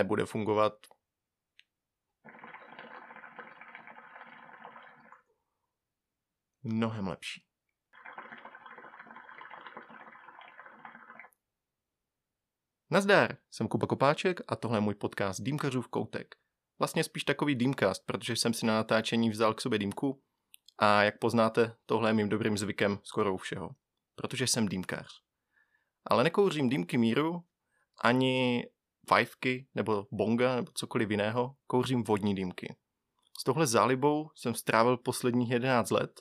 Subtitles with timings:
[0.00, 0.72] nebude fungovat.
[6.62, 7.44] Mnohem lepší.
[12.90, 16.34] Nazdar, jsem Kuba Kopáček a tohle je můj podcast Dýmkařův koutek.
[16.78, 20.22] Vlastně spíš takový Dýmcast, protože jsem si na natáčení vzal k sobě dýmku
[20.78, 23.70] a jak poznáte, tohle je mým dobrým zvykem skoro u všeho.
[24.14, 25.22] Protože jsem dýmkař.
[26.04, 27.44] Ale nekouřím dýmky míru,
[28.04, 28.64] ani
[29.10, 32.76] fajfky, nebo bonga, nebo cokoliv jiného, kouřím vodní dýmky.
[33.40, 36.20] S tohle zálibou jsem strávil posledních 11 let,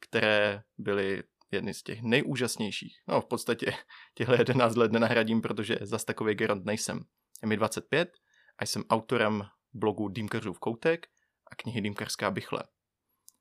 [0.00, 2.96] které byly jedny z těch nejúžasnějších.
[3.08, 3.72] No v podstatě
[4.14, 7.00] těchto 11 let nenahradím, protože zas takový gerant nejsem.
[7.42, 8.12] Je mi 25
[8.58, 11.06] a jsem autorem blogu Dýmkařův koutek
[11.50, 12.62] a knihy Dýmkařská bychle.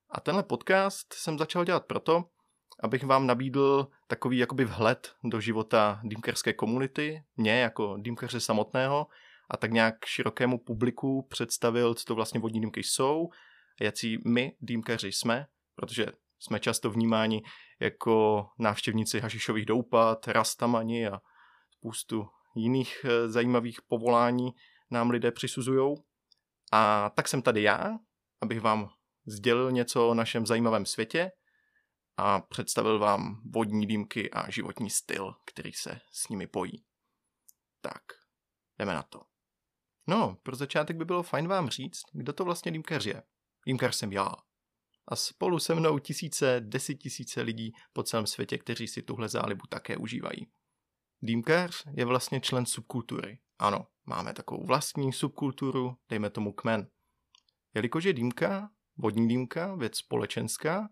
[0.09, 2.23] A tenhle podcast jsem začal dělat proto,
[2.79, 9.07] abych vám nabídl takový jakoby vhled do života dýmkařské komunity, mě jako dýmkaře samotného
[9.49, 13.29] a tak nějak širokému publiku představil, co to vlastně vodní dýmky jsou,
[13.81, 16.05] jaký my dýmkaři jsme, protože
[16.39, 17.43] jsme často vnímáni
[17.79, 21.21] jako návštěvníci hašišových doupat, rastamani a
[21.71, 24.51] spoustu jiných eh, zajímavých povolání
[24.91, 25.95] nám lidé přisuzují.
[26.71, 27.97] A tak jsem tady já,
[28.41, 28.89] abych vám
[29.25, 31.31] sdělil něco o našem zajímavém světě
[32.19, 36.85] a představil vám vodní dýmky a životní styl, který se s nimi pojí.
[37.81, 38.03] Tak,
[38.79, 39.21] jdeme na to.
[40.07, 43.23] No, pro začátek by bylo fajn vám říct, kdo to vlastně dýmkař je.
[43.65, 44.35] Dýmkař jsem já.
[45.07, 49.97] A spolu se mnou tisíce, desetitisíce lidí po celém světě, kteří si tuhle zálibu také
[49.97, 50.47] užívají.
[51.21, 53.39] Dýmkař je vlastně člen subkultury.
[53.59, 56.87] Ano, máme takovou vlastní subkulturu, dejme tomu kmen.
[57.73, 60.89] Jelikož je dýmka, vodní dýmka, věc společenská,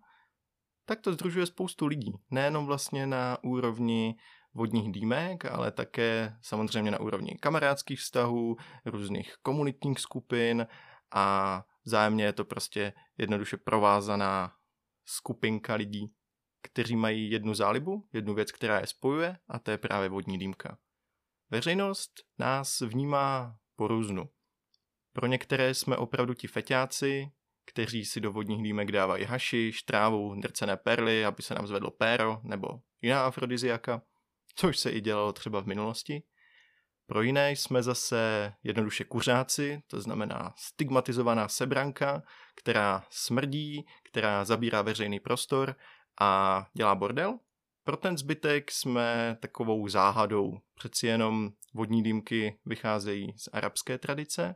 [0.87, 2.11] tak to združuje spoustu lidí.
[2.31, 4.15] Nejenom vlastně na úrovni
[4.53, 8.55] vodních dýmek, ale také samozřejmě na úrovni kamarádských vztahů,
[8.85, 10.67] různých komunitních skupin
[11.11, 14.53] a zájemně je to prostě jednoduše provázaná
[15.05, 16.13] skupinka lidí,
[16.61, 20.77] kteří mají jednu zálibu, jednu věc, která je spojuje a to je právě vodní dýmka.
[21.49, 24.29] Veřejnost nás vnímá po různu.
[25.13, 27.31] Pro některé jsme opravdu ti feťáci,
[27.67, 32.39] kteří si do vodních dýmek dávají haši, trávu, drcené perly, aby se nám zvedlo péro
[32.43, 32.67] nebo
[33.01, 34.01] jiná afrodiziaka,
[34.55, 36.23] což se i dělalo třeba v minulosti.
[37.07, 42.23] Pro jiné jsme zase jednoduše kuřáci, to znamená stigmatizovaná sebranka,
[42.55, 45.75] která smrdí, která zabírá veřejný prostor
[46.21, 47.39] a dělá bordel.
[47.83, 50.57] Pro ten zbytek jsme takovou záhadou.
[50.75, 54.55] Přeci jenom vodní dýmky vycházejí z arabské tradice,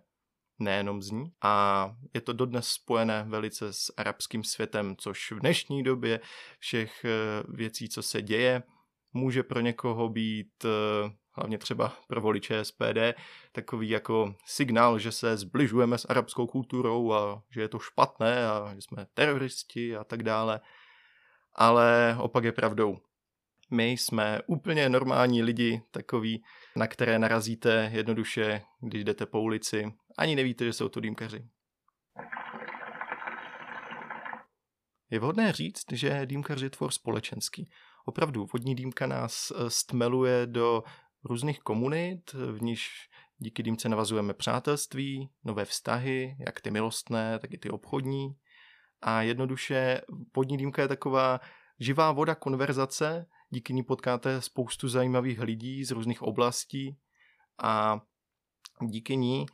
[0.62, 1.32] nejenom z ní.
[1.42, 6.20] A je to dodnes spojené velice s arabským světem, což v dnešní době
[6.60, 7.10] všech eh,
[7.48, 8.64] věcí, co se děje,
[9.14, 13.14] může pro někoho být, eh, hlavně třeba pro voliče SPD,
[13.52, 18.72] takový jako signál, že se zbližujeme s arabskou kulturou a že je to špatné a
[18.76, 20.60] že jsme teroristi a tak dále.
[21.54, 22.98] Ale opak je pravdou.
[23.72, 26.44] My jsme úplně normální lidi, takový,
[26.76, 29.94] na které narazíte jednoduše, když jdete po ulici.
[30.18, 31.48] Ani nevíte, že jsou to dýmkaři.
[35.10, 37.70] Je vhodné říct, že dýmkař je tvor společenský.
[38.06, 40.84] Opravdu, vodní dýmka nás eh, stmeluje do
[41.24, 47.58] různých komunit, v níž díky dýmce navazujeme přátelství, nové vztahy, jak ty milostné, tak i
[47.58, 48.36] ty obchodní.
[49.02, 50.02] A jednoduše
[50.36, 51.40] vodní dýmka je taková
[51.80, 56.98] živá voda konverzace, díky ní potkáte spoustu zajímavých lidí z různých oblastí
[57.64, 58.02] a
[58.86, 59.46] díky ní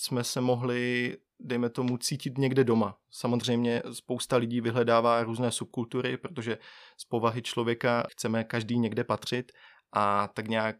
[0.00, 2.98] jsme se mohli, dejme tomu, cítit někde doma.
[3.10, 6.58] Samozřejmě spousta lidí vyhledává různé subkultury, protože
[6.96, 9.52] z povahy člověka chceme každý někde patřit
[9.92, 10.76] a tak nějak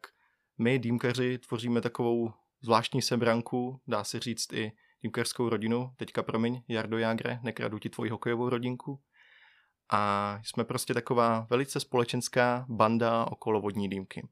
[0.58, 5.92] my, dýmkaři, tvoříme takovou zvláštní sebranku, dá se říct i dýmkařskou rodinu.
[5.96, 9.00] Teďka promiň, Jardo Jágre, nekradu ti tvoji hokejovou rodinku.
[9.92, 14.28] A jsme prostě taková velice společenská banda okolo vodní dýmky.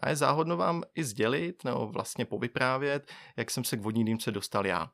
[0.00, 4.30] A je záhodno vám i sdělit, nebo vlastně povyprávět, jak jsem se k vodní dýmce
[4.30, 4.90] dostal já.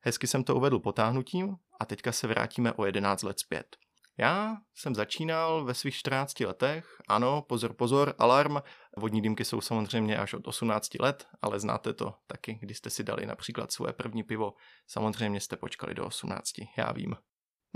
[0.00, 3.76] Hezky jsem to uvedl potáhnutím a teďka se vrátíme o 11 let zpět.
[4.18, 8.56] Já jsem začínal ve svých 14 letech, ano, pozor, pozor, alarm.
[8.96, 13.04] Vodní dýmky jsou samozřejmě až od 18 let, ale znáte to taky, když jste si
[13.04, 14.54] dali například svoje první pivo.
[14.86, 17.16] Samozřejmě jste počkali do 18, já vím.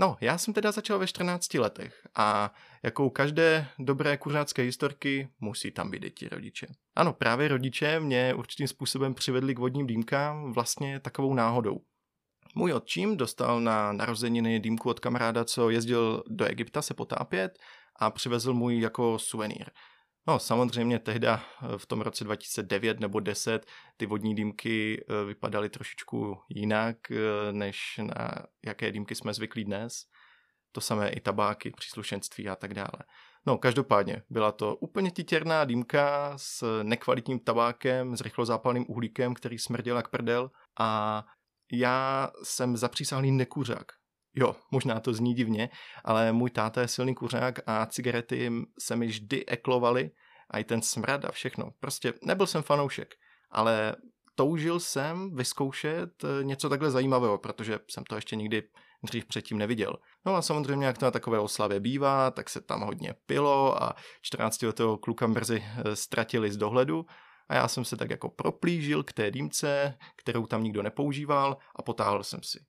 [0.01, 2.53] No, já jsem teda začal ve 14 letech a
[2.83, 6.67] jako u každé dobré kuřácké historky musí tam být ti rodiče.
[6.95, 11.81] Ano, právě rodiče mě určitým způsobem přivedli k vodním dýmkám vlastně takovou náhodou.
[12.55, 17.59] Můj otčím dostal na narozeniny dýmku od kamaráda, co jezdil do Egypta se potápět
[17.99, 19.69] a přivezl můj jako suvenýr.
[20.27, 23.65] No samozřejmě tehda eh, v tom roce 2009 nebo 10
[23.97, 26.97] ty vodní dýmky eh, vypadaly trošičku jinak,
[27.51, 28.31] než na
[28.65, 29.93] jaké dýmky jsme zvyklí dnes.
[30.71, 33.03] To samé i tabáky, příslušenství a tak dále.
[33.45, 39.95] No, každopádně, byla to úplně titěrná dýmka s nekvalitním tabákem, s rychlozápalným uhlíkem, který smrděl
[39.95, 41.23] jak prdel a
[41.71, 44.00] já jsem zapřísahlý nekuřák.
[44.35, 45.69] Jo, možná to zní divně,
[46.03, 50.11] ale můj táta je silný kuřák a cigarety se mi vždy eklovaly
[50.49, 51.71] a i ten smrad a všechno.
[51.79, 53.15] Prostě nebyl jsem fanoušek,
[53.51, 53.95] ale
[54.35, 58.63] toužil jsem vyzkoušet eh, něco takhle zajímavého, protože jsem to ještě nikdy
[59.03, 59.97] dřív předtím neviděl.
[60.25, 63.95] No a samozřejmě, jak to na takové oslavě bývá, tak se tam hodně pilo a
[64.21, 67.05] 14 letého kluka brzy eh, ztratili z dohledu
[67.49, 71.81] a já jsem se tak jako proplížil k té dýmce, kterou tam nikdo nepoužíval a
[71.81, 72.59] potáhl jsem si.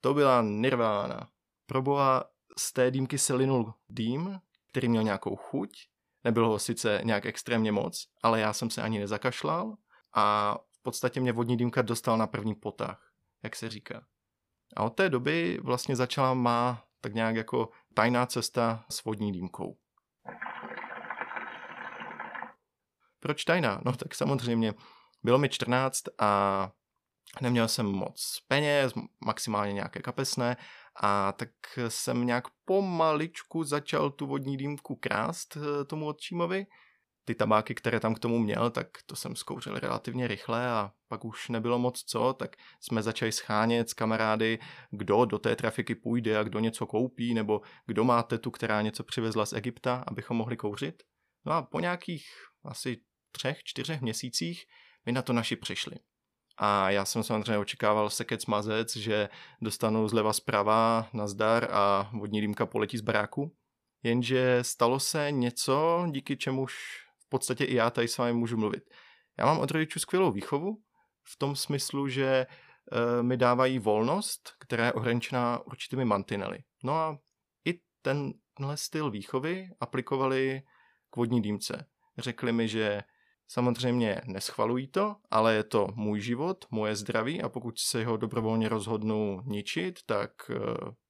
[0.00, 1.28] To byla nirvána.
[1.66, 2.24] Proboha
[2.58, 5.88] z té dýmky se linul dým, který měl nějakou chuť,
[6.24, 9.76] nebylo ho sice nějak extrémně moc, ale já jsem se ani nezakašlal
[10.12, 13.12] a v podstatě mě vodní dýmka dostal na první potah,
[13.42, 14.06] jak se říká.
[14.76, 19.76] A od té doby vlastně začala má tak nějak jako tajná cesta s vodní dýmkou.
[23.20, 23.80] Proč tajná?
[23.84, 24.74] No tak samozřejmě
[25.22, 26.72] bylo mi 14 a
[27.40, 28.92] neměl jsem moc peněz,
[29.24, 30.56] maximálně nějaké kapesné
[31.02, 31.50] a tak
[31.88, 36.66] jsem nějak pomaličku začal tu vodní dýmku krást eh, tomu odčímovi
[37.26, 41.24] ty tabáky, které tam k tomu měl, tak to jsem zkouřil relativně rychle a pak
[41.24, 44.58] už nebylo moc co, tak jsme začali schánět s kamarády,
[44.90, 49.04] kdo do té trafiky půjde a kdo něco koupí, nebo kdo má tetu, která něco
[49.04, 51.02] přivezla z Egypta, abychom mohli kouřit.
[51.46, 52.26] No a po nějakých
[52.64, 52.96] asi
[53.32, 54.64] třech, čtyřech měsících
[55.06, 55.96] mi na to naši přišli.
[56.58, 59.28] A já jsem samozřejmě očekával sekec mazec, že
[59.62, 63.54] dostanu zleva zprava na zdar a vodní dýmka poletí z baráku.
[64.02, 66.74] Jenže stalo se něco, díky čemuž
[67.26, 68.82] v podstatě i já tady s vámi můžu mluvit.
[69.38, 70.76] Já mám od rodičů skvělou výchovu,
[71.28, 72.46] v tom smyslu, že e,
[73.22, 76.58] mi dávají volnost, která je ohraničená určitými mantinely.
[76.84, 77.18] No a
[77.64, 80.62] i tenhle styl výchovy aplikovali
[81.10, 81.86] k vodní dýmce.
[82.18, 83.02] Řekli mi, že
[83.48, 88.68] samozřejmě neschvalují to, ale je to můj život, moje zdraví a pokud se ho dobrovolně
[88.68, 90.54] rozhodnu ničit, tak e,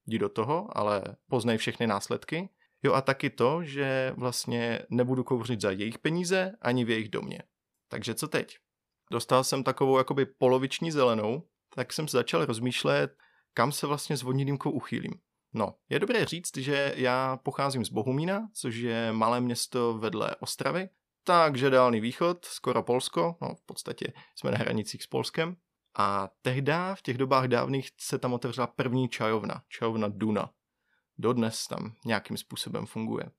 [0.07, 2.49] jdi do toho, ale poznej všechny následky.
[2.83, 7.43] Jo a taky to, že vlastně nebudu kouřit za jejich peníze ani v jejich domě.
[7.89, 8.59] Takže co teď?
[9.11, 11.43] Dostal jsem takovou jakoby poloviční zelenou,
[11.75, 13.17] tak jsem začal rozmýšlet,
[13.55, 15.13] kam se vlastně s vodní dýmkou uchýlím.
[15.55, 20.89] No, je dobré říct, že já pocházím z Bohumína, což je malé město vedle Ostravy,
[21.27, 25.57] takže dálný východ, skoro Polsko, no v podstatě jsme na hranicích s Polskem.
[25.99, 30.51] A tehdy, v těch dobách dávných, se tam otevřela první čajovna, čajovna Duna
[31.19, 33.31] dodnes tam nějakým způsobem funguje.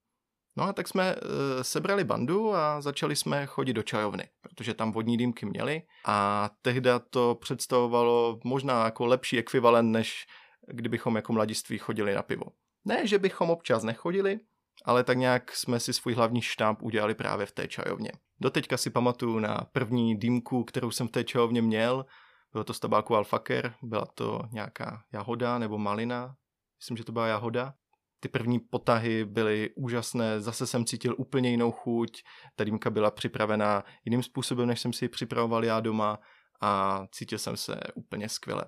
[0.55, 4.91] No a tak jsme e, sebrali bandu a začali jsme chodit do čajovny, protože tam
[4.91, 10.25] vodní dýmky měli a tehdy to představovalo možná jako lepší ekvivalent, než
[10.67, 12.45] kdybychom jako mladiství chodili na pivo.
[12.85, 14.39] Ne, že bychom občas nechodili,
[14.85, 18.11] ale tak nějak jsme si svůj hlavní štáb udělali právě v té čajovně.
[18.39, 22.05] Doteďka si pamatuju na první dýmku, kterou jsem v té čajovně měl,
[22.51, 26.35] bylo to z tabáku Alfaker, byla to nějaká jahoda nebo malina,
[26.79, 27.73] myslím, že to byla jahoda.
[28.19, 32.21] Ty první potahy byly úžasné, zase jsem cítil úplně jinou chuť,
[32.55, 36.19] ta dýmka byla připravená jiným způsobem, než jsem si ji připravoval já doma
[36.61, 38.63] a cítil jsem se úplně skvěle.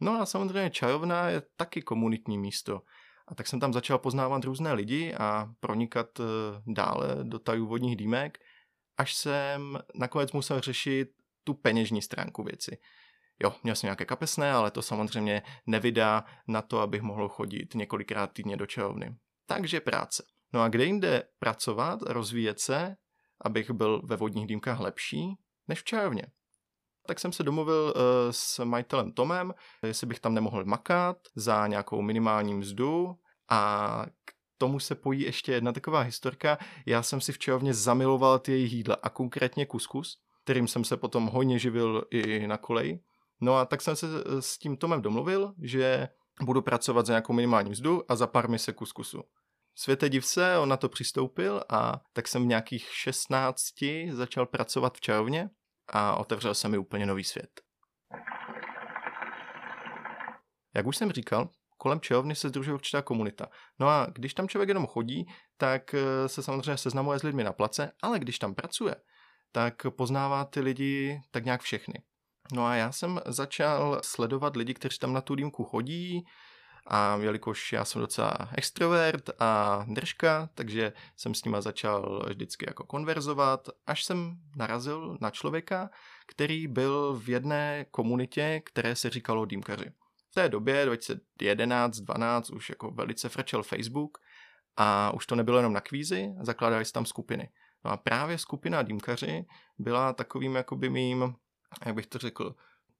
[0.00, 2.80] No a samozřejmě čajovna je taky komunitní místo.
[3.32, 6.24] A tak jsem tam začal poznávat různé lidi a pronikat eh,
[6.66, 8.38] dále do tajů vodních dýmek,
[8.98, 11.08] až jsem nakonec musel řešit
[11.44, 12.78] tu peněžní stránku věci.
[13.42, 18.32] Jo, měl jsem nějaké kapesné, ale to samozřejmě nevydá na to, abych mohl chodit několikrát
[18.32, 19.16] týdně do čajovny.
[19.46, 20.24] Takže práce.
[20.52, 22.96] No a kde jinde pracovat, rozvíjet se,
[23.40, 26.26] abych byl ve vodních dýmkách lepší, než v čajovně.
[27.06, 32.02] Tak jsem se domluvil uh, s majitelem Tomem, jestli bych tam nemohl makat za nějakou
[32.02, 33.18] minimální mzdu
[33.52, 36.58] a k tomu se pojí ještě jedna taková historka.
[36.86, 40.96] Já jsem si v čajovně zamiloval ty jejich jídla a konkrétně kuskus, kterým jsem se
[40.96, 43.00] potom hodně živil i na koleji.
[43.40, 44.06] No a tak jsem se
[44.40, 46.08] s tím Tomem domluvil, že
[46.42, 49.22] budu pracovat za nějakou minimální mzdu a za pár mise kuskusu.
[49.74, 53.64] Světe div se, on na to přistoupil a tak jsem v nějakých 16
[54.10, 55.50] začal pracovat v čajovně
[55.88, 57.60] a otevřel se mi úplně nový svět.
[60.74, 61.48] Jak už jsem říkal,
[61.82, 63.46] kolem čajovny se združuje určitá komunita.
[63.78, 67.52] No a když tam člověk jenom chodí, tak eh, se samozřejmě seznamuje s lidmi na
[67.52, 68.94] place, ale když tam pracuje,
[69.52, 71.94] tak poznává ty lidi tak nějak všechny.
[72.52, 76.24] No a já jsem začal sledovat lidi, kteří tam na tu dýmku chodí,
[76.86, 82.84] a jelikož já jsem docela extrovert a držka, takže jsem s nima začal vždycky jako
[82.84, 85.90] konverzovat, až jsem narazil na člověka,
[86.26, 89.92] který byl v jedné komunitě, které se říkalo dýmkaři.
[90.32, 94.18] V té době, 2011-12, už jako velice frčel Facebook
[94.76, 97.48] a už to nebylo jenom na kvízy, zakládali se tam skupiny.
[97.84, 99.44] No a právě skupina dýmkaři
[99.78, 101.34] byla takovým jakoby mým,
[101.86, 102.54] jak bych to řekl,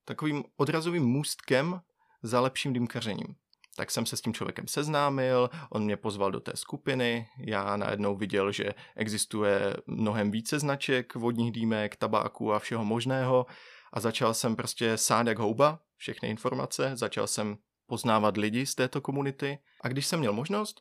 [0.05, 1.81] takovým odrazovým můstkem
[2.23, 3.35] za lepším dýmkařením.
[3.77, 8.17] Tak jsem se s tím člověkem seznámil, on mě pozval do té skupiny, já najednou
[8.17, 13.47] viděl, že existuje mnohem více značek, vodních dýmek, tabáku a všeho možného
[13.93, 19.01] a začal jsem prostě sát jak houba všechny informace, začal jsem poznávat lidi z této
[19.01, 20.81] komunity a když jsem měl možnost,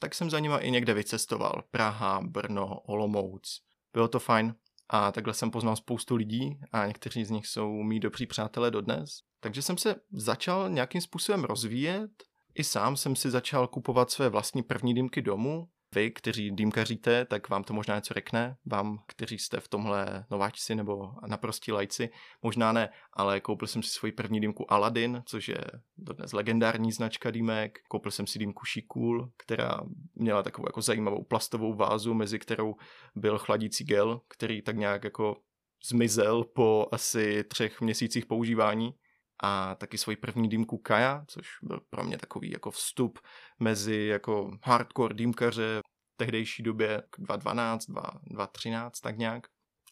[0.00, 1.64] tak jsem za nima i někde vycestoval.
[1.70, 3.60] Praha, Brno, Olomouc.
[3.92, 4.54] Bylo to fajn
[4.88, 9.20] a takhle jsem poznal spoustu lidí a někteří z nich jsou mý dobří přátelé dodnes.
[9.40, 12.10] Takže jsem se začal nějakým způsobem rozvíjet.
[12.54, 17.48] I sám jsem si začal kupovat své vlastní první dýmky domů vy, kteří dýmkaříte, tak
[17.48, 22.10] vám to možná něco řekne, vám, kteří jste v tomhle nováčci nebo naprostí lajci,
[22.42, 25.64] možná ne, ale koupil jsem si svoji první dýmku Aladdin, což je
[25.96, 29.80] dodnes legendární značka dýmek, koupil jsem si dýmku Shikul, která
[30.14, 32.74] měla takovou jako zajímavou plastovou vázu, mezi kterou
[33.16, 35.36] byl chladící gel, který tak nějak jako
[35.88, 38.94] zmizel po asi třech měsících používání
[39.42, 43.18] a taky svoji první dýmku Kaja, což byl pro mě takový jako vstup
[43.58, 49.46] mezi jako hardcore dýmkaře v tehdejší době 2012, 2013, tak nějak.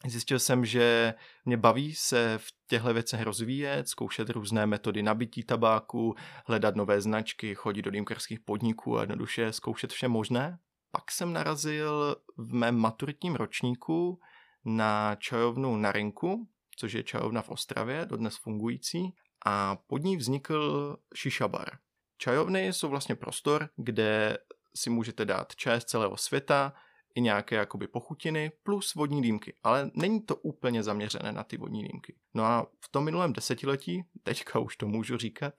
[0.07, 1.15] Zjistil jsem, že
[1.45, 6.15] mě baví se v těchto věcech rozvíjet, zkoušet různé metody nabití tabáku,
[6.47, 10.59] hledat nové značky, chodit do dýmkarských podniků a jednoduše zkoušet vše možné.
[10.91, 14.21] Pak jsem narazil v mém maturitním ročníku
[14.65, 19.15] na čajovnu na Rinku, což je čajovna v Ostravě, dodnes fungující
[19.49, 21.79] a pod ní vznikl šišabar.
[22.19, 24.39] Čajovny jsou vlastně prostor, kde
[24.77, 26.75] si můžete dát čaj z celého světa,
[27.15, 31.83] i nějaké jakoby pochutiny plus vodní dýmky, ale není to úplně zaměřené na ty vodní
[31.83, 32.15] dýmky.
[32.35, 35.55] No a v tom minulém desetiletí, teďka už to můžu říkat,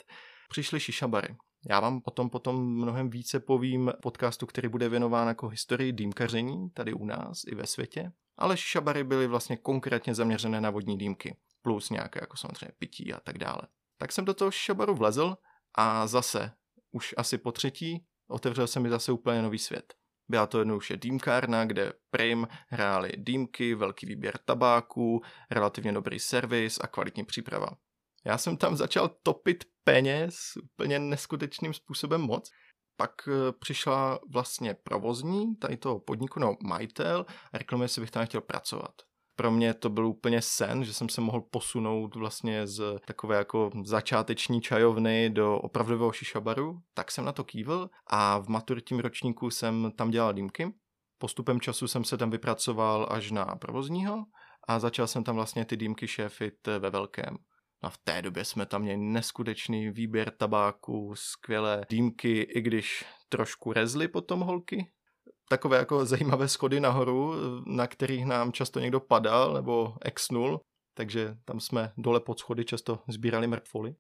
[0.50, 1.36] přišly šišabary.
[1.70, 6.70] Já vám o tom potom mnohem více povím podcastu, který bude věnován jako historii dýmkaření
[6.70, 8.12] tady u nás i ve světě.
[8.38, 13.20] Ale šišabary byly vlastně konkrétně zaměřené na vodní dýmky plus nějaké jako samozřejmě pití a
[13.20, 13.62] tak dále.
[14.02, 15.38] Tak jsem do toho šabaru vlezl
[15.76, 16.52] a zase,
[16.92, 19.94] už asi po třetí, otevřel se mi zase úplně nový svět.
[20.30, 26.88] Byla to jednoduše dýmkárna, kde Prim hráli dýmky, velký výběr tabáků, relativně dobrý servis a
[26.88, 27.68] kvalitní příprava.
[28.26, 32.50] Já jsem tam začal topit peněz úplně neskutečným způsobem moc.
[32.98, 38.12] Pak eh, přišla vlastně provozní tady toho podniku, no majitel, a řekl mi, jestli bych
[38.12, 39.09] tam chtěl pracovat
[39.40, 43.70] pro mě to byl úplně sen, že jsem se mohl posunout vlastně z takové jako
[43.84, 49.92] začáteční čajovny do opravdového šišabaru, tak jsem na to kývil a v maturitním ročníku jsem
[49.96, 50.74] tam dělal dýmky.
[51.18, 54.26] Postupem času jsem se tam vypracoval až na provozního
[54.68, 57.38] a začal jsem tam vlastně ty dýmky šéfit ve velkém.
[57.84, 63.06] No a v té době jsme tam měli neskutečný výběr tabáku, skvělé dýmky, i když
[63.30, 64.92] trošku rezly potom holky,
[65.50, 70.62] takové jako zajímavé schody nahoru, na kterých nám často někdo padal nebo exnul,
[70.94, 73.96] takže tam jsme dole pod schody často sbírali mrtvoly.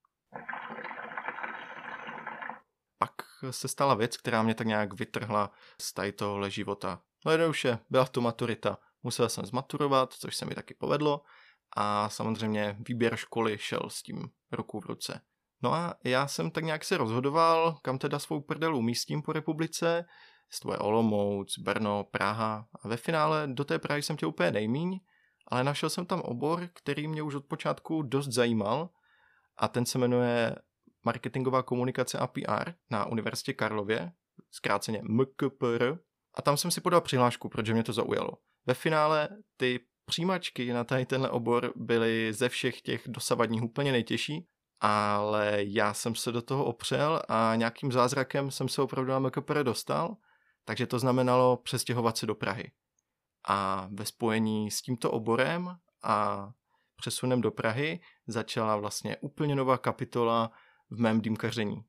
[2.98, 3.12] Pak
[3.51, 5.51] se stala věc, která mě tak nějak vytrhla
[5.82, 7.01] z tady tohohle života.
[7.25, 8.77] No jednoduše, byla to maturita.
[9.03, 11.22] Musel jsem zmaturovat, což se mi taky povedlo
[11.75, 15.22] a samozřejmě výběr školy šel s tím ruku v ruce.
[15.63, 20.06] No a já jsem tak nějak se rozhodoval, kam teda svou prdel umístím po republice,
[20.51, 22.68] Jestli Olomouc, Brno, Praha.
[22.84, 25.00] A ve finále do té Prahy jsem chtěl úplně nejmíň,
[25.48, 28.89] ale našel jsem tam obor, který mě už od počátku dost zajímal.
[29.58, 30.56] A ten se jmenuje
[31.06, 34.12] Marketingová komunikace a PR na Univerzitě Karlově,
[34.51, 35.98] zkráceně MKPR,
[36.34, 38.32] a tam jsem si podal přihlášku, protože mě to zaujalo.
[38.65, 44.48] Ve finále ty přijímačky na tady tenhle obor byly ze všech těch dosavadních úplně nejtěžší,
[44.79, 49.63] ale já jsem se do toho opřel a nějakým zázrakem jsem se opravdu na MKPR
[49.63, 50.15] dostal–
[50.66, 52.72] takže to znamenalo přestěhovat se do Prahy.
[53.48, 56.50] A ve spojení s tímto oborem a
[56.96, 60.51] přesunem do Prahy začala vlastně úplně nová kapitola
[60.89, 61.86] v mém dýmkaření.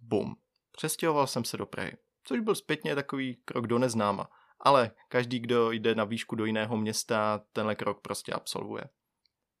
[0.00, 0.36] Bum.
[0.72, 4.30] Přestěhoval jsem se do Prahy, což byl zpětně takový krok do neznáma.
[4.60, 8.84] Ale každý, kdo jde na výšku do jiného města, tenhle krok prostě absolvuje.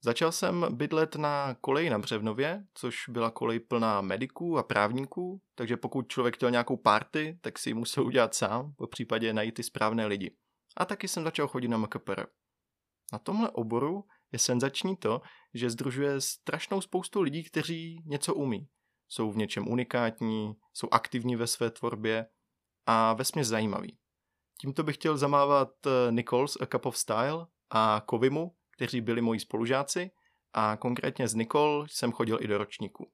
[0.02, 5.76] Začal jsem bydlet na koleji na Břevnově, což byla kolej plná mediků a právníků, takže
[5.76, 9.62] pokud člověk chtěl nějakou party, tak si ji musel udělat sám, po případě najít ty
[9.62, 10.36] správné lidi.
[10.76, 12.26] A taky jsem začal chodit na MKPR.
[13.12, 15.20] Na tomhle oboru je senzační to,
[15.54, 18.68] že združuje strašnou spoustu lidí, kteří něco umí.
[19.08, 22.26] Jsou v něčem unikátní, jsou aktivní ve své tvorbě
[22.86, 23.98] a vesměs zajímaví.
[24.60, 29.40] Tímto bych chtěl zamávat eh, Nichols A Cup of Style a Kovimu, kteří byli moji
[29.40, 30.10] spolužáci
[30.52, 33.10] a konkrétně z Nikol jsem chodil i do ročníku.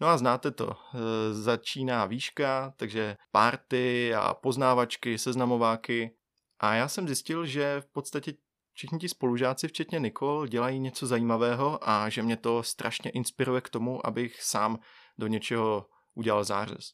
[0.00, 6.16] No a znáte to, e, začíná výška, takže párty a poznávačky, seznamováky.
[6.60, 8.32] A já jsem zjistil, že v podstatě
[8.72, 13.70] všichni ti spolužáci, včetně Nikol, dělají něco zajímavého a že mě to strašně inspiruje k
[13.70, 14.78] tomu, abych sám
[15.18, 16.92] do něčeho udělal zářez.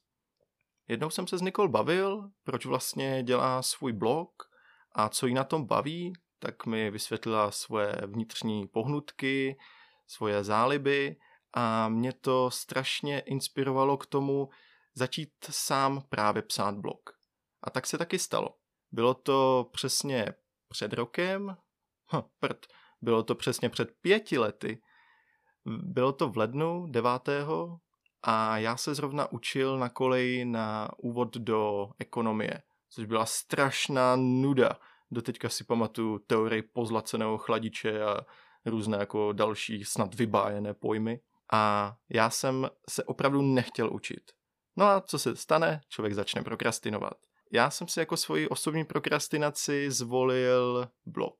[0.88, 4.30] Jednou jsem se s Nikol bavil, proč vlastně dělá svůj blog
[4.92, 9.58] a co jí na tom baví, tak mi vysvětlila svoje vnitřní pohnutky,
[10.06, 11.16] svoje záliby
[11.52, 14.48] a mě to strašně inspirovalo k tomu
[14.94, 17.10] začít sám právě psát blog.
[17.62, 18.48] A tak se taky stalo.
[18.92, 20.34] Bylo to přesně
[20.68, 21.56] před rokem,
[22.12, 22.66] hm, prd,
[23.00, 24.82] bylo to přesně před pěti lety.
[25.66, 27.80] Bylo to v lednu devátého
[28.22, 34.70] a já se zrovna učil na koleji na úvod do ekonomie, což byla strašná nuda.
[35.10, 38.20] Doteďka si pamatuju teorii pozlaceného chladiče a
[38.66, 41.20] různé jako další snad vybájené pojmy.
[41.52, 44.22] A já jsem se opravdu nechtěl učit.
[44.76, 45.80] No a co se stane?
[45.88, 47.14] Člověk začne prokrastinovat.
[47.52, 51.34] Já jsem si jako svoji osobní prokrastinaci zvolil blog.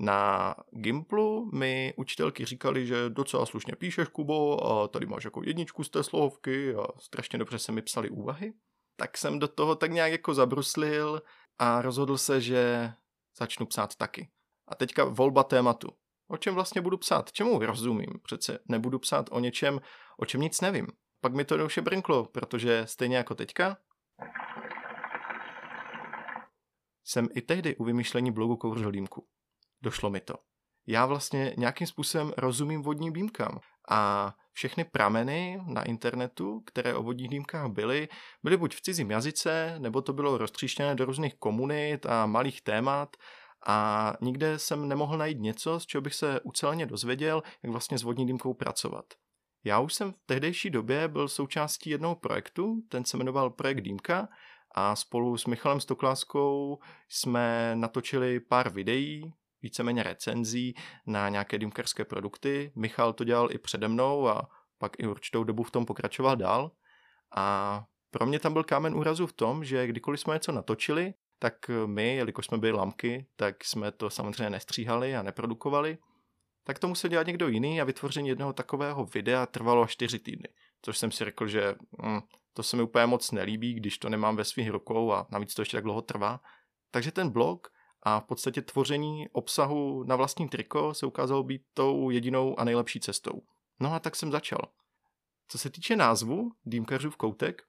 [0.00, 5.84] Na Gimplu mi učitelky říkali, že docela slušně píšeš, Kubo, a tady máš jako jedničku
[5.84, 8.52] z té slovky a strašně dobře se mi psali úvahy.
[8.96, 11.22] Tak jsem do toho tak nějak jako zabruslil
[11.58, 12.92] a rozhodl se, že
[13.38, 14.28] začnu psát taky.
[14.68, 15.88] A teďka volba tématu.
[16.28, 17.32] O čem vlastně budu psát?
[17.32, 18.20] Čemu rozumím?
[18.22, 19.80] Přece nebudu psát o něčem,
[20.18, 20.86] o čem nic nevím.
[21.20, 23.76] Pak mi to douše brinklo, protože stejně jako teďka,
[27.08, 29.26] jsem i tehdy u vymýšlení blogu kouřil dýmku.
[29.82, 30.34] Došlo mi to.
[30.86, 33.60] Já vlastně nějakým způsobem rozumím vodním dýmkám
[33.90, 38.08] a všechny prameny na internetu, které o vodních dýmkách byly,
[38.42, 43.16] byly buď v cizím jazyce, nebo to bylo roztříštěné do různých komunit a malých témat
[43.66, 48.02] a nikde jsem nemohl najít něco, z čeho bych se uceleně dozvěděl, jak vlastně s
[48.02, 49.04] vodní dýmkou pracovat.
[49.64, 54.28] Já už jsem v tehdejší době byl součástí jednoho projektu, ten se jmenoval Projekt Dýmka
[54.74, 56.78] a spolu s Michalem Stokláskou
[57.08, 60.74] jsme natočili pár videí, víceméně recenzí
[61.06, 62.72] na nějaké dýmkarské produkty.
[62.76, 66.70] Michal to dělal i přede mnou a pak i určitou dobu v tom pokračoval dál.
[67.36, 71.54] A pro mě tam byl kámen úrazu v tom, že kdykoliv jsme něco natočili, tak
[71.86, 75.98] my, jelikož jsme byli lamky, tak jsme to samozřejmě nestříhali a neprodukovali.
[76.64, 80.48] Tak to musel dělat někdo jiný a vytvoření jednoho takového videa trvalo čtyři týdny.
[80.82, 82.20] Což jsem si řekl, že hm,
[82.52, 85.62] to se mi úplně moc nelíbí, když to nemám ve svých rukou a navíc to
[85.62, 86.40] ještě tak dlouho trvá.
[86.90, 87.68] Takže ten blog
[88.02, 93.00] a v podstatě tvoření obsahu na vlastní triko se ukázalo být tou jedinou a nejlepší
[93.00, 93.42] cestou.
[93.80, 94.60] No a tak jsem začal.
[95.48, 97.62] Co se týče názvu Dýmkařův koutek,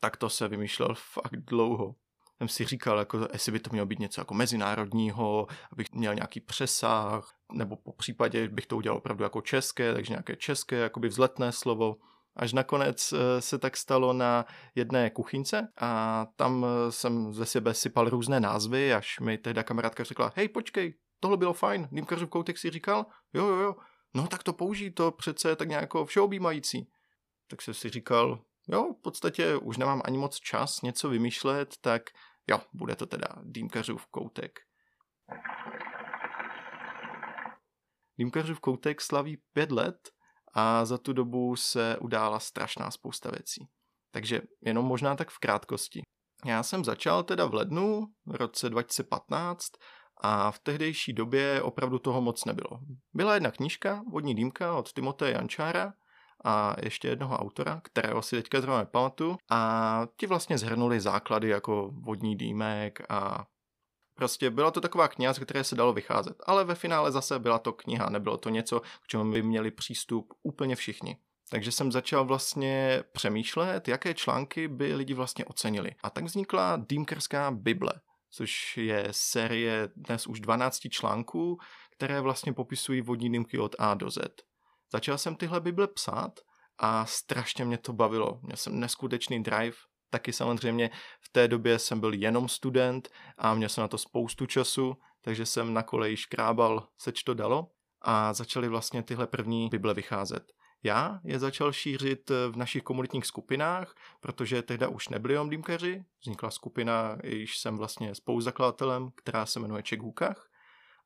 [0.00, 1.94] tak to se vymýšlel fakt dlouho.
[2.38, 6.40] Jsem si říkal, jako, jestli by to mělo být něco jako mezinárodního, abych měl nějaký
[6.40, 11.52] přesah, nebo po případě bych to udělal opravdu jako české, takže nějaké české, jakoby vzletné
[11.52, 11.96] slovo.
[12.36, 14.44] Až nakonec eh, se tak stalo na
[14.74, 20.04] jedné kuchyňce a tam eh, jsem ze sebe sypal různé názvy, až mi tehda kamarádka
[20.04, 23.74] řekla, hej, počkej, tohle bylo fajn, Dýmkařův koutek si říkal, jo, jo, jo,
[24.14, 26.90] no tak to použij, to přece je tak nějak všeobjímající.
[27.50, 32.02] Tak jsem si říkal, jo, v podstatě už nemám ani moc čas něco vymýšlet, tak
[32.48, 34.58] jo, bude to teda Dýmkařův koutek.
[38.18, 40.15] Dýmkařův koutek slaví pět let
[40.56, 43.66] a za tu dobu se udála strašná spousta věcí.
[44.12, 46.02] Takže jenom možná tak v krátkosti.
[46.44, 49.66] Já jsem začal teda v lednu v roce 2015
[50.20, 52.80] a v tehdejší době opravdu toho moc nebylo.
[53.14, 55.92] Byla jedna knížka, Vodní dýmka od Timoteje Jančára
[56.44, 61.90] a ještě jednoho autora, kterého si teďka zrovna nepamatuju a ti vlastně zhrnuli základy jako
[61.92, 63.46] vodní dýmek a
[64.16, 67.58] Prostě byla to taková kniha, z které se dalo vycházet, ale ve finále zase byla
[67.58, 71.16] to kniha, nebylo to něco, k čemu by měli přístup úplně všichni.
[71.50, 75.90] Takže jsem začal vlastně přemýšlet, jaké články by lidi vlastně ocenili.
[76.02, 77.92] A tak vznikla Dýmkerská Bible,
[78.30, 81.58] což je série dnes už 12 článků,
[81.92, 84.18] které vlastně popisují vodní dýmky od A do Z.
[84.92, 86.40] Začal jsem tyhle Bible psát
[86.78, 88.38] a strašně mě to bavilo.
[88.42, 89.76] Měl jsem neskutečný drive,
[90.10, 90.90] taky samozřejmě
[91.20, 95.46] v té době jsem byl jenom student a měl jsem na to spoustu času, takže
[95.46, 97.68] jsem na koleji škrábal, seč to dalo.
[98.02, 100.52] A začaly vlastně tyhle první Bible vycházet.
[100.82, 106.50] Já je začal šířit v našich komunitních skupinách, protože tehda už nebyli jenom dýmkaři, vznikla
[106.50, 110.00] skupina, již jsem vlastně spoluzakladatelem, která se jmenuje Ček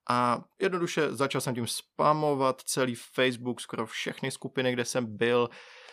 [0.08, 5.48] A jednoduše začal jsem tím spamovat celý Facebook, skoro všechny skupiny, kde jsem byl,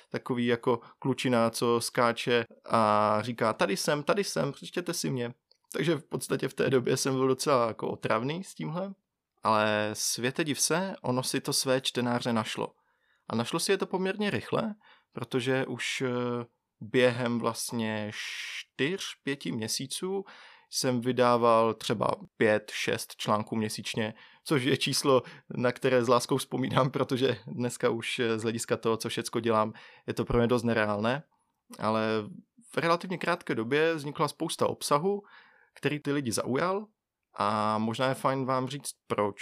[0.10, 5.34] takový jako klučina, co skáče a říká, tady jsem, tady jsem, přečtěte si mě.
[5.74, 8.94] Takže v podstatě v té době jsem byl docela jako otravný s tímhle,
[9.44, 12.74] ale světe div se, ono si to své čtenáře našlo.
[13.30, 14.76] A našlo si je to poměrně rychle,
[15.14, 16.10] protože už eh,
[16.80, 20.26] během vlastně čtyř, pěti měsíců
[20.70, 25.24] jsem vydával třeba pět, šest článků měsíčně, což je číslo,
[25.58, 29.74] na které s láskou vzpomínám, protože dneska už z hlediska toho, co všecko dělám,
[30.08, 31.24] je to pro mě dost nereálné,
[31.80, 32.08] ale
[32.74, 35.22] v relativně krátké době vznikla spousta obsahu,
[35.74, 36.86] který ty lidi zaujal
[37.38, 39.42] a možná je fajn vám říct proč.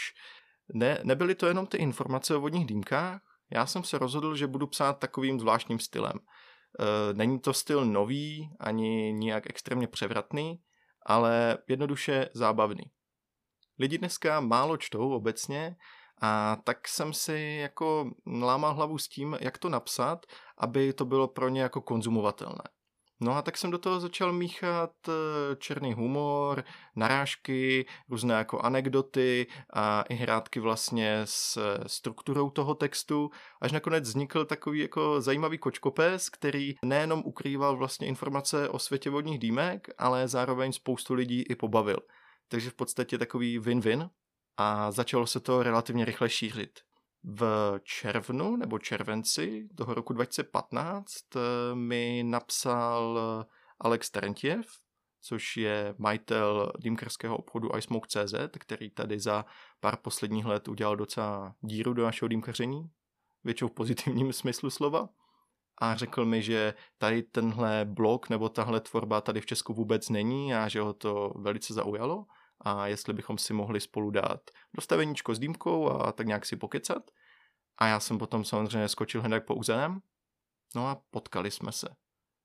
[0.74, 4.68] Ne, nebyly to jenom ty informace o vodních dýmkách, já jsem se rozhodl, že budu
[4.68, 6.20] psát takovým zvláštním stylem.
[6.20, 10.60] E, není to styl nový, ani nijak extrémně převratný,
[11.06, 12.84] ale jednoduše zábavný.
[13.80, 15.76] Lidi dneska málo čtou obecně
[16.22, 20.26] a tak jsem si jako lámal hlavu s tím, jak to napsat,
[20.58, 22.64] aby to bylo pro ně jako konzumovatelné.
[23.20, 26.64] No a tak jsem do toho začal míchat eh, černý humor,
[26.96, 33.30] narážky, různé jako anekdoty a i hrátky vlastně s strukturou toho textu,
[33.62, 39.40] až nakonec vznikl takový jako zajímavý kočkopes, který nejenom ukrýval vlastně informace o světě vodních
[39.40, 41.98] dýmek, ale zároveň spoustu lidí i pobavil.
[42.48, 44.10] Takže v podstatě takový win-win
[44.58, 46.80] a začalo se to relativně rychle šířit
[47.26, 51.40] v červnu nebo červenci toho roku 2015 eh,
[51.76, 53.46] mi napsal eh,
[53.80, 54.66] Alex Terentiev,
[55.22, 59.46] což je majitel dýmkerského obchodu iSmoke.cz, který tady za
[59.80, 62.90] pár posledních let udělal docela díru do našeho dýmkaření,
[63.44, 65.10] většinou v pozitivním smyslu slova.
[65.78, 70.54] A řekl mi, že tady tenhle blog nebo tahle tvorba tady v Česku vůbec není
[70.54, 72.26] a že ho to velice zaujalo
[72.62, 74.42] a jestli bychom si mohli spolu dát
[74.76, 77.12] dostaveníčko s dýmkou a tak nějak si pokecat.
[77.78, 80.00] A já jsem potom samozřejmě skočil hned po úzenem.
[80.76, 81.88] No a potkali jsme se.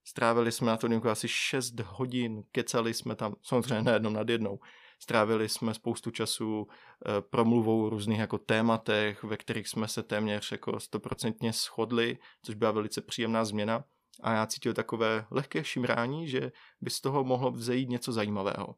[0.04, 4.58] Strávili jsme na to dýmku asi 6 hodin, kecali jsme tam, samozřejmě nejednou nad jednou.
[5.02, 10.52] Strávili jsme spoustu času e, promluvou o různých jako tématech, ve kterých jsme se téměř
[10.52, 13.84] jako stoprocentně shodli, což byla velice příjemná změna.
[14.22, 18.74] A já cítil takové lehké šimrání, že by z toho mohlo vzejít něco zajímavého.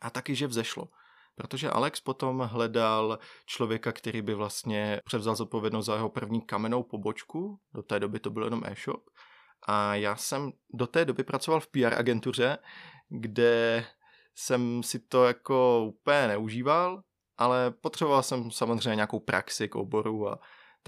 [0.00, 0.88] A taky, že vzešlo.
[1.34, 7.60] Protože Alex potom hledal člověka, který by vlastně převzal zodpovědnost za jeho první kamennou pobočku,
[7.74, 9.10] do té doby to byl jenom e-shop.
[9.62, 12.58] A já jsem do té doby pracoval v PR agentuře,
[13.08, 13.86] kde
[14.34, 17.02] jsem si to jako úplně neužíval,
[17.38, 20.38] ale potřeboval jsem samozřejmě nějakou praxi k oboru a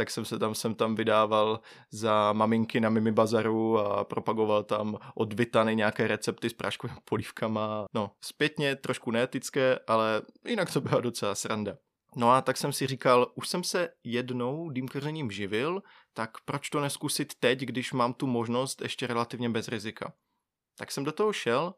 [0.00, 1.60] tak jsem se tam jsem tam vydával
[1.90, 7.84] za maminky na Mimi Bazaru a propagoval tam od Vitany nějaké recepty s práškovými polívkama.
[7.94, 11.76] No, zpětně trošku neetické, ale jinak to byla docela sranda.
[12.16, 15.82] No a tak jsem si říkal, už jsem se jednou dýmkařením živil,
[16.12, 20.12] tak proč to neskusit teď, když mám tu možnost ještě relativně bez rizika.
[20.78, 21.74] Tak jsem do toho šel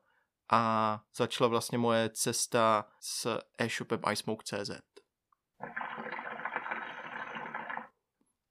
[0.53, 4.71] a začala vlastně moje cesta s e-shopem iSmoke.cz.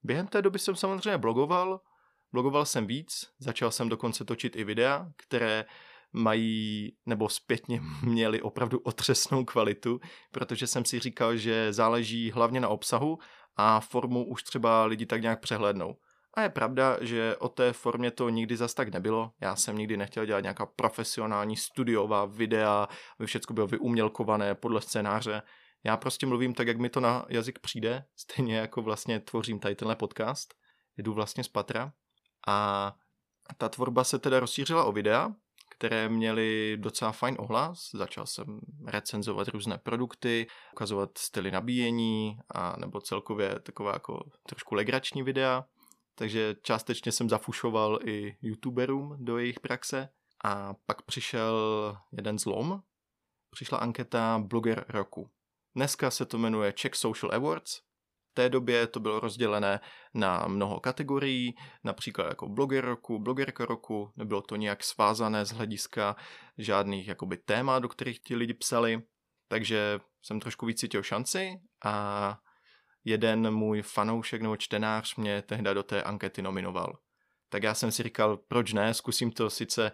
[0.04, 1.80] Během té doby jsem samozřejmě blogoval,
[2.34, 5.66] blogoval jsem víc, začal jsem dokonce točit i videa, které
[6.14, 10.00] mají nebo zpětně měli opravdu otřesnou kvalitu,
[10.32, 13.20] protože jsem si říkal, že záleží hlavně na obsahu
[13.56, 15.96] a formu už třeba lidi tak nějak přehlednou.
[16.34, 19.32] A je pravda, že o té formě to nikdy zas tak nebylo.
[19.42, 22.88] Já jsem nikdy nechtěl dělat nějaká profesionální studiová videa,
[23.20, 25.42] aby všechno bylo vyumělkované podle scénáře.
[25.84, 29.76] Já prostě mluvím tak, jak mi to na jazyk přijde, stejně jako vlastně tvořím tady
[29.76, 30.54] tenhle podcast.
[30.98, 31.94] Jdu vlastně z patra
[32.48, 32.96] a
[33.58, 35.32] ta tvorba se teda rozšířila o videa,
[35.70, 37.90] které měly docela fajn ohlas.
[37.94, 45.24] Začal jsem recenzovat různé produkty, ukazovat styly nabíjení a nebo celkově taková jako trošku legrační
[45.24, 45.66] videa.
[46.16, 50.10] Takže částečně jsem zafušoval i youtuberům do jejich praxe.
[50.44, 51.58] A pak přišel
[52.12, 52.82] jeden zlom.
[53.50, 55.30] Přišla anketa Bloger roku.
[55.76, 57.78] Dneska se to jmenuje Czech Social Awards.
[58.32, 59.80] V té době to bylo rozdělené
[60.14, 66.16] na mnoho kategorií, například jako bloger roku, blogerka roku, nebylo to nějak svázané z hlediska
[66.58, 69.02] žádných jakoby témat, do kterých ti lidi psali,
[69.48, 71.50] takže jsem trošku víc cítil šanci
[71.86, 72.38] a
[73.06, 76.98] jeden můj fanoušek nebo čtenář mě tehdy do té ankety nominoval.
[77.50, 79.92] Tak já jsem si říkal, proč ne, zkusím to, sice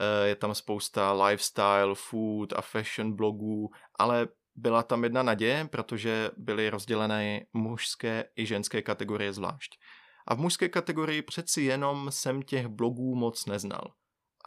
[0.00, 6.30] eh, je tam spousta lifestyle, food a fashion blogů, ale byla tam jedna naděje, protože
[6.36, 9.78] byly rozdělené mužské i ženské kategorie zvlášť.
[10.26, 13.92] A v mužské kategorii přeci jenom jsem těch blogů moc neznal.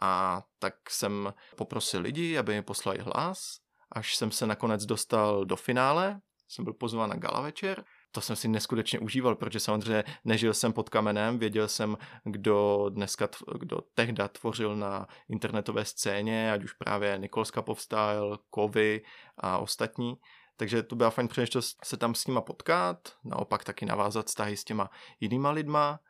[0.02, 3.56] A tak jsem poprosil lidi, aby mi poslali hlas,
[3.92, 6.20] až jsem se nakonec dostal do finále
[6.52, 10.72] jsem byl pozván na gala večer to jsem si neskutečně užíval, protože samozřejmě nežil jsem
[10.72, 17.18] pod kamenem, věděl jsem, kdo dneska, kdo tehda tvořil na internetové scéně, ať už právě
[17.18, 19.02] Nikolska povstal, Kovy
[19.38, 20.14] a ostatní.
[20.56, 24.64] Takže to byla fajn příležitost se tam s nima potkat, naopak taky navázat vztahy s
[24.64, 26.00] těma jinýma lidma.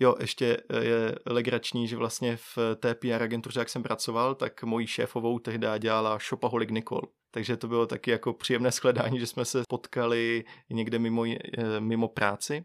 [0.00, 4.86] Jo, ještě je legrační, že vlastně v té PR agentuře, jak jsem pracoval, tak mojí
[4.86, 7.21] šéfovou tehdy dělala Shopaholic Nicole.
[7.34, 12.08] Takže to bylo taky jako příjemné shledání, že jsme se potkali někde mimo, eh, mimo
[12.08, 12.64] práci.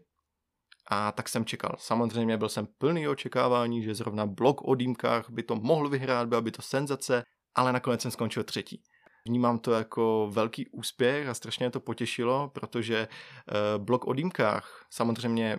[0.90, 1.76] A tak jsem čekal.
[1.78, 6.40] Samozřejmě byl jsem plný očekávání, že zrovna blog o dýmkách by to mohl vyhrát, byla
[6.40, 7.22] by to senzace,
[7.54, 8.82] ale nakonec jsem skončil třetí.
[9.28, 15.58] Vnímám to jako velký úspěch a strašně to potěšilo, protože eh, blog o dýmkách samozřejmě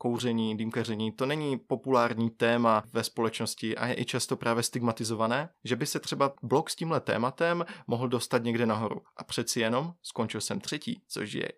[0.00, 5.76] kouření, dýmkaření, to není populární téma ve společnosti a je i často právě stigmatizované, že
[5.76, 9.02] by se třeba blog s tímhle tématem mohl dostat někde nahoru.
[9.16, 11.48] A přeci jenom skončil jsem třetí, což je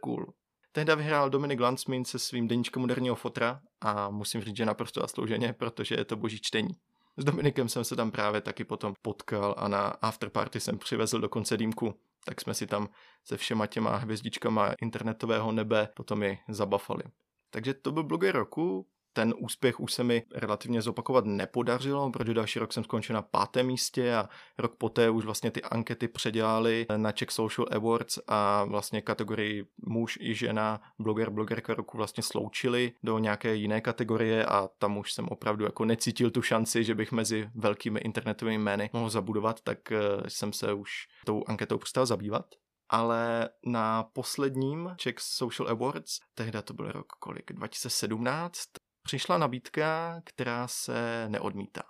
[0.00, 0.26] cool.
[0.72, 5.52] Tehdy vyhrál Dominik Landsmin se svým deníčkem moderního fotra a musím říct, že naprosto zaslouženě,
[5.52, 6.76] protože je to boží čtení.
[7.16, 11.56] S Dominikem jsem se tam právě taky potom potkal a na afterparty jsem přivezl dokonce
[11.56, 12.88] dýmku, tak jsme si tam
[13.24, 17.02] se všema těma hvězdičkama internetového nebe potom i zabafali.
[17.50, 18.86] Takže to byl bloger roku.
[19.12, 23.66] Ten úspěch už se mi relativně zopakovat nepodařilo, protože další rok jsem skončil na pátém
[23.66, 29.02] místě a rok poté už vlastně ty ankety předělali na Czech Social Awards a vlastně
[29.02, 34.98] kategorii muž i žena, bloger, blogerka roku vlastně sloučili do nějaké jiné kategorie a tam
[34.98, 39.60] už jsem opravdu jako necítil tu šanci, že bych mezi velkými internetovými jmény mohl zabudovat,
[39.60, 40.90] tak eh, jsem se už
[41.24, 42.46] tou anketou přestal zabývat
[42.90, 48.68] ale na posledním Czech Social Awards, tehdy to byl rok kolik, 2017,
[49.02, 51.82] přišla nabídka, která se neodmítá.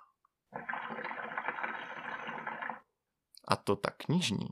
[3.48, 4.48] A to tak knižní.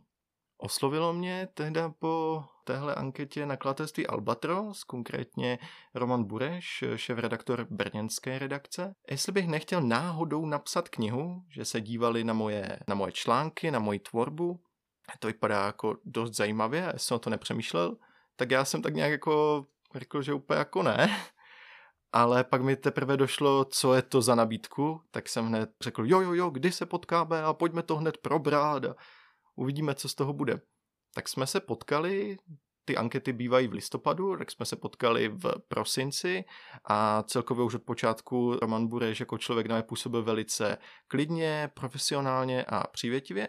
[0.61, 5.58] Oslovilo mě tehdy po téhle anketě nakladatelství Albatros, konkrétně
[5.94, 12.32] Roman Bureš, šéf-redaktor brněnské redakce, jestli bych nechtěl náhodou napsat knihu, že se dívali na
[12.32, 14.61] moje, na moje články, na moji tvorbu
[15.18, 17.96] to vypadá jako dost zajímavě, já jsem o to nepřemýšlel,
[18.36, 21.20] tak já jsem tak nějak jako řekl, že úplně jako ne.
[22.12, 26.20] Ale pak mi teprve došlo, co je to za nabídku, tak jsem hned řekl, jo,
[26.20, 28.94] jo, jo, kdy se potkáme a pojďme to hned probrat a
[29.56, 30.60] uvidíme, co z toho bude.
[31.14, 32.36] Tak jsme se potkali,
[32.84, 36.44] ty ankety bývají v listopadu, tak jsme se potkali v prosinci
[36.84, 42.64] a celkově už od počátku Roman Bureš jako člověk na mě působil velice klidně, profesionálně
[42.64, 43.48] a přívětivě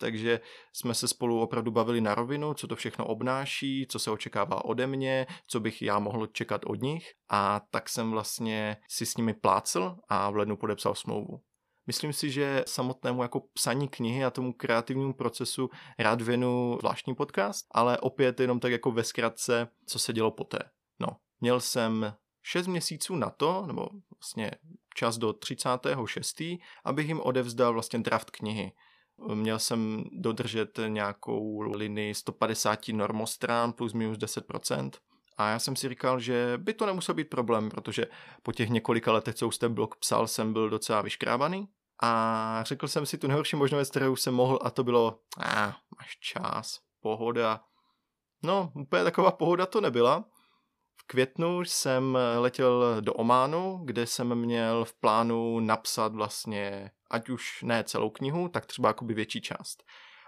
[0.00, 0.40] takže
[0.72, 4.86] jsme se spolu opravdu bavili na rovinu, co to všechno obnáší, co se očekává ode
[4.86, 9.34] mě, co bych já mohl čekat od nich a tak jsem vlastně si s nimi
[9.34, 11.40] plácel a v lednu podepsal smlouvu.
[11.86, 17.66] Myslím si, že samotnému jako psaní knihy a tomu kreativnímu procesu rád věnu zvláštní podcast,
[17.70, 20.58] ale opět jenom tak jako ve zkratce, co se dělo poté.
[21.00, 21.08] No,
[21.40, 23.88] měl jsem 6 měsíců na to, nebo
[24.20, 24.50] vlastně
[24.94, 26.42] čas do 36.,
[26.84, 28.72] abych jim odevzdal vlastně draft knihy.
[29.34, 34.90] Měl jsem dodržet nějakou linii 150 normostrán plus minus 10%.
[35.36, 38.06] A já jsem si říkal, že by to nemusel být problém, protože
[38.42, 41.68] po těch několika letech, co už ten blog psal, jsem byl docela vyškrábaný.
[42.02, 45.64] A řekl jsem si tu nejhorší možnou věc, kterou jsem mohl, a to bylo, a
[45.64, 47.60] ah, máš čas, pohoda.
[48.42, 50.24] No, úplně taková pohoda to nebyla.
[50.96, 57.62] V květnu jsem letěl do Ománu, kde jsem měl v plánu napsat vlastně ať už
[57.62, 59.82] ne celou knihu, tak třeba jakoby větší část.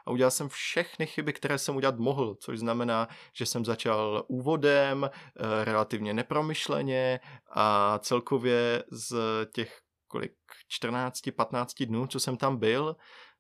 [0.07, 5.11] A udělal jsem všechny chyby, které jsem udělat mohl, což znamená, že jsem začal úvodem,
[5.11, 9.17] eh, relativně nepromyšleně a celkově z
[9.55, 10.33] těch kolik
[10.69, 12.97] 14-15 dnů, co jsem tam byl,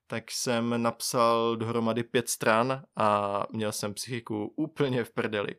[0.06, 5.56] tak jsem napsal dohromady pět stran a měl jsem psychiku úplně v prdeli.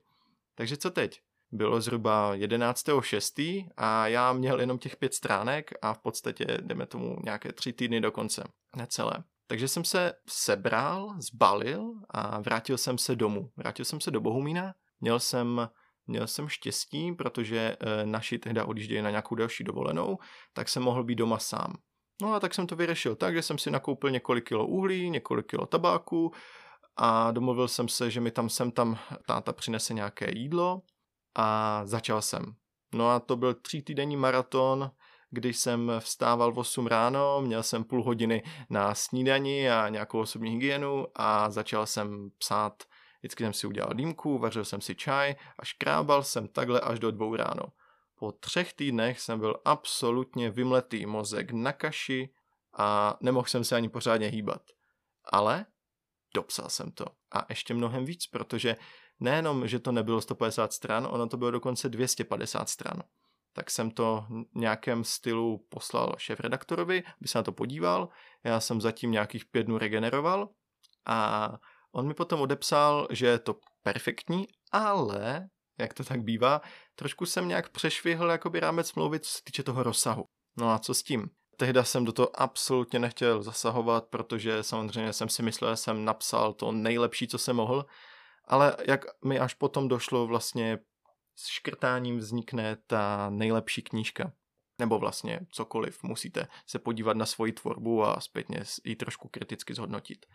[0.55, 1.21] Takže co teď?
[1.53, 3.67] Bylo zhruba 11.6.
[3.77, 8.01] a já měl jenom těch pět stránek a v podstatě jdeme tomu nějaké tři týdny
[8.01, 8.43] do konce,
[8.75, 9.13] necelé.
[9.47, 13.49] Takže jsem se sebral, zbalil a vrátil jsem se domů.
[13.57, 15.69] Vrátil jsem se do Bohumína, měl jsem
[16.07, 20.17] Měl jsem štěstí, protože e, naši tehdy odjížděli na nějakou další dovolenou,
[20.53, 21.73] tak jsem mohl být doma sám.
[22.21, 25.45] No a tak jsem to vyřešil tak, že jsem si nakoupil několik kilo uhlí, několik
[25.45, 26.31] kilo tabáku
[26.97, 30.81] a domluvil jsem se, že mi tam sem tam táta přinese nějaké jídlo
[31.35, 32.55] a začal jsem.
[32.93, 34.91] No a to byl tří týdenní maraton,
[35.29, 40.51] když jsem vstával v 8 ráno, měl jsem půl hodiny na snídani a nějakou osobní
[40.51, 42.83] hygienu a začal jsem psát.
[43.19, 47.11] Vždycky jsem si udělal dýmku, vařil jsem si čaj a škrábal jsem takhle až do
[47.11, 47.63] dvou ráno.
[48.19, 52.29] Po třech týdnech jsem byl absolutně vymletý mozek na kaši
[52.77, 54.61] a nemohl jsem se ani pořádně hýbat.
[55.25, 55.65] Ale
[56.33, 57.05] dopsal jsem to.
[57.31, 58.75] A ještě mnohem víc, protože
[59.19, 63.03] nejenom, že to nebylo 150 stran, ono to bylo dokonce 250 stran.
[63.53, 68.09] Tak jsem to v nějakém stylu poslal šéf-redaktorovi, aby se na to podíval.
[68.43, 70.49] Já jsem zatím nějakých pět dnů regeneroval
[71.05, 71.49] a
[71.91, 75.47] on mi potom odepsal, že je to perfektní, ale,
[75.79, 76.61] jak to tak bývá,
[76.95, 80.25] trošku jsem nějak přešvihl jakoby rámec smlouvy, co se týče toho rozsahu.
[80.57, 81.29] No a co s tím?
[81.57, 86.53] Tehda jsem do toho absolutně nechtěl zasahovat, protože samozřejmě jsem si myslel, že jsem napsal
[86.53, 87.85] to nejlepší, co jsem mohl,
[88.45, 90.79] ale jak mi až potom došlo vlastně
[91.35, 94.31] s škrtáním vznikne ta nejlepší knížka.
[94.79, 100.25] Nebo vlastně cokoliv, musíte se podívat na svoji tvorbu a zpětně ji trošku kriticky zhodnotit.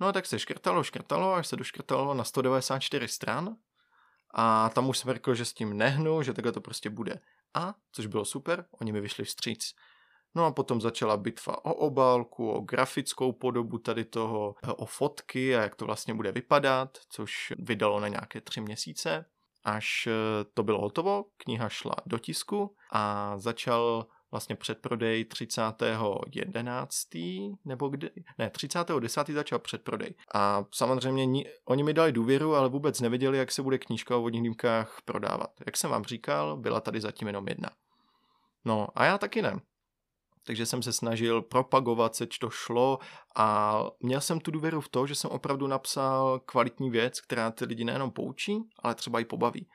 [0.00, 3.56] No a tak se škrtalo, škrtalo, až se doškrtalo na 194 stran
[4.34, 7.20] a tam už jsem řekl, že s tím nehnu, že takhle to prostě bude.
[7.54, 9.74] A, což bylo super, oni mi vyšli vstříc.
[10.34, 15.62] No a potom začala bitva o obálku, o grafickou podobu tady toho, o fotky a
[15.62, 19.24] jak to vlastně bude vypadat, což vydalo na nějaké tři měsíce.
[19.64, 20.12] Až eh,
[20.54, 27.56] to bylo hotovo, kniha šla do tisku a začal vlastně předprodej 30.11.
[27.64, 29.34] nebo kdy, ne, 30.10.
[29.34, 30.14] začal předprodej.
[30.34, 34.20] A samozřejmě ni, oni mi dali důvěru, ale vůbec nevěděli, jak se bude knížka o
[34.20, 35.50] vodních dýmkách prodávat.
[35.66, 37.70] Jak jsem vám říkal, byla tady zatím jenom jedna.
[38.64, 39.60] No a já taky ne
[40.46, 42.98] takže jsem se snažil propagovat, seč to šlo
[43.36, 47.64] a měl jsem tu důvěru v to, že jsem opravdu napsal kvalitní věc, která ty
[47.64, 49.68] lidi nejenom poučí, ale třeba i pobaví.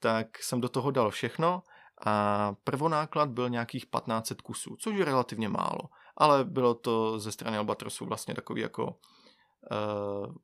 [0.00, 1.62] Tak jsem do toho dal všechno
[2.06, 5.80] a prvonáklad byl nějakých 1500 kusů, což je relativně málo,
[6.16, 10.34] ale bylo to ze strany Albatrosu vlastně takový jako uh,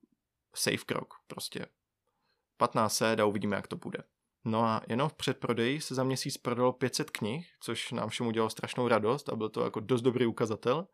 [0.54, 3.98] safe krok, prostě 1500 a uvidíme, jak to bude.
[4.44, 8.50] No a jenom v předprodeji se za měsíc prodalo 500 knih, což nám všem udělalo
[8.50, 10.86] strašnou radost a byl to jako dost dobrý ukazatel.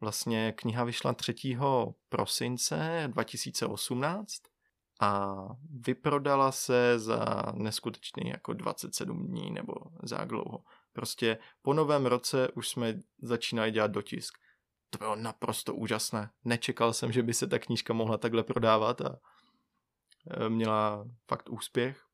[0.00, 1.34] Vlastně kniha vyšla 3.
[2.08, 4.42] prosince 2018
[5.00, 5.36] a
[5.86, 10.64] vyprodala se za neskutečný jako 27 dní nebo za dlouho.
[10.92, 14.34] Prostě po novém roce už jsme začínali dělat dotisk.
[14.90, 16.30] To bylo naprosto úžasné.
[16.44, 19.18] Nečekal jsem, že by se ta knížka mohla takhle prodávat a
[20.30, 22.05] e, měla fakt úspěch.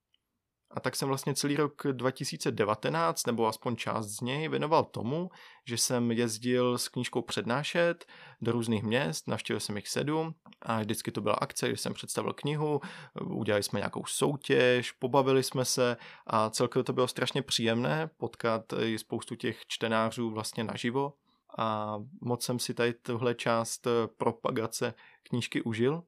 [0.74, 5.30] A tak jsem vlastně celý rok 2019, nebo aspoň část z něj, věnoval tomu,
[5.66, 8.06] že jsem jezdil s knížkou přednášet
[8.40, 12.32] do různých měst, navštívil jsem jich sedm a vždycky to byla akce, kdy jsem představil
[12.32, 12.80] knihu,
[13.24, 18.98] udělali jsme nějakou soutěž, pobavili jsme se a celkově to bylo strašně příjemné potkat i
[18.98, 21.12] spoustu těch čtenářů vlastně naživo.
[21.58, 26.02] A moc jsem si tady tuhle část propagace knížky užil,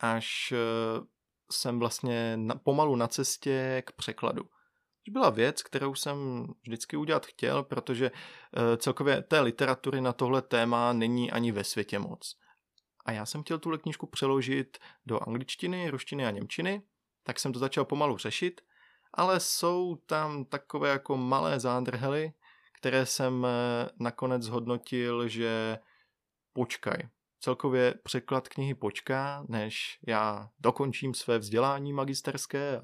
[0.00, 0.54] až
[1.50, 4.42] jsem vlastně na, pomalu na cestě k překladu.
[5.06, 10.42] To byla věc, kterou jsem vždycky udělat chtěl, protože e, celkově té literatury na tohle
[10.42, 12.36] téma není ani ve světě moc.
[13.04, 16.82] A já jsem chtěl tuhle knížku přeložit do angličtiny, ruštiny a němčiny,
[17.22, 18.60] tak jsem to začal pomalu řešit,
[19.14, 22.32] ale jsou tam takové jako malé zádrhely,
[22.78, 25.78] které jsem eh, nakonec zhodnotil, že
[26.52, 26.98] počkaj,
[27.46, 32.82] celkově překlad knihy počká, než já dokončím své vzdělání magisterské a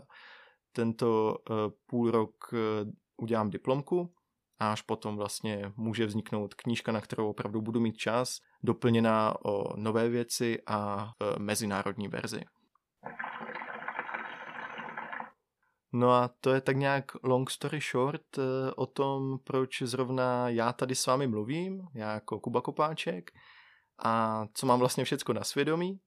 [0.72, 2.59] tento uh, půl rok uh,
[3.16, 4.14] udělám diplomku
[4.59, 9.77] a až potom vlastně může vzniknout knížka, na kterou opravdu budu mít čas, doplněná o
[9.77, 12.44] nové věci a uh, mezinárodní verzi.
[15.92, 18.38] No a to je tak nějak long story short
[18.77, 23.33] o tom, proč zrovna já tady s vámi mluvím, já jako Kuba Kopáček
[23.98, 26.00] a co mám vlastně všecko na svědomí.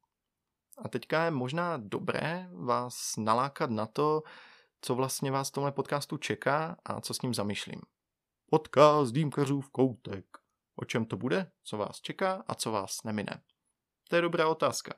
[0.77, 4.23] A teďka je možná dobré vás nalákat na to,
[4.81, 7.81] co vlastně vás v tomhle podcastu čeká a co s ním zamýšlím.
[8.49, 10.25] Podcast Dýmkařův koutek.
[10.75, 13.41] O čem to bude, co vás čeká a co vás nemine?
[14.09, 14.93] To je dobrá otázka.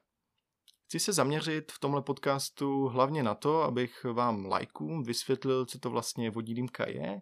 [0.85, 5.89] Chci se zaměřit v tomhle podcastu hlavně na to, abych vám lajkům vysvětlil, co to
[5.89, 7.21] vlastně vodní dýmka je,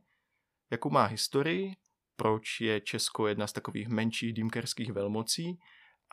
[0.71, 1.75] jakou má historii
[2.15, 5.59] proč je Česko jedna z takových menších dýmkerských velmocí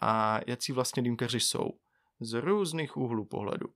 [0.03, 1.71] a jaký vlastně dýmkeři jsou
[2.21, 3.67] z různých úhlů pohledu.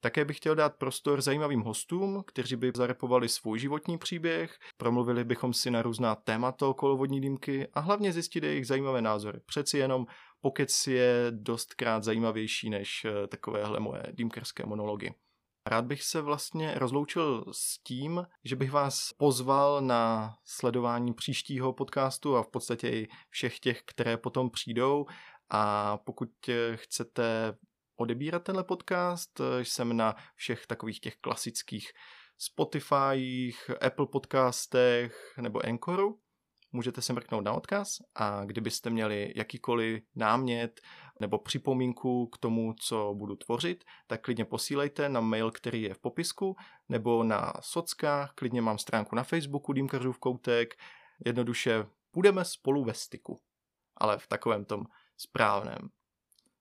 [0.00, 5.52] Také bych chtěl dát prostor zajímavým hostům, kteří by zarepovali svůj životní příběh, promluvili bychom
[5.52, 9.40] si na různá témata okolo vodní dýmky a hlavně zjistit jejich zajímavé názory.
[9.46, 10.06] Přeci jenom
[10.40, 15.14] pokec je dostkrát zajímavější než eh, takovéhle moje dýmkerské monology.
[15.66, 22.36] Rád bych se vlastně rozloučil s tím, že bych vás pozval na sledování příštího podcastu
[22.36, 25.06] a v podstatě i všech těch, které potom přijdou.
[25.50, 26.28] A pokud
[26.74, 27.56] chcete
[27.96, 31.92] odebírat tenhle podcast, jsem na všech takových těch klasických
[32.38, 36.18] Spotifyích, Apple podcastech nebo Anchoru.
[36.72, 40.80] můžete se mrknout na odkaz a kdybyste měli jakýkoliv námět
[41.20, 45.98] nebo připomínku k tomu, co budu tvořit, tak klidně posílejte na mail, který je v
[45.98, 46.56] popisku,
[46.88, 50.74] nebo na sockách, klidně mám stránku na Facebooku Dýmkařův koutek,
[51.26, 53.40] jednoduše budeme spolu ve styku,
[53.96, 54.84] ale v takovém tom
[55.16, 55.90] správném.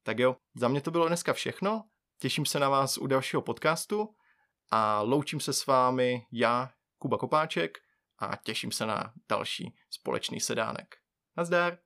[0.03, 1.83] Tak jo, za mě to bylo dneska všechno,
[2.19, 4.15] těším se na vás u dalšího podcastu
[4.71, 7.77] a loučím se s vámi já, Kuba Kopáček,
[8.19, 10.95] a těším se na další společný sedánek.
[11.37, 11.82] Nazdar!